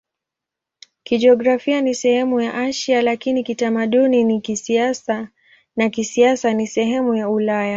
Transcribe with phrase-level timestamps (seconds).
[1.03, 4.41] Kijiografia ni sehemu ya Asia, lakini kiutamaduni
[5.75, 7.69] na kisiasa ni sehemu ya Ulaya.